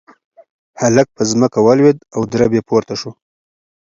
هلک 0.81 1.07
په 1.15 1.23
ځمکه 1.31 1.59
ولوېد 1.61 1.97
او 2.15 2.21
درب 2.31 2.51
یې 2.57 2.61
پورته 2.69 2.95
شو. 3.01 3.11